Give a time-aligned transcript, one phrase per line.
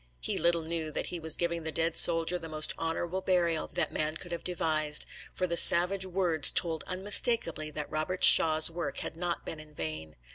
[0.19, 3.91] He little knew that he was giving the dead soldier the most honorable burial that
[3.93, 9.15] man could have devised, for the savage words told unmistakably that Robert Shaw's work had
[9.15, 10.15] not been in vain.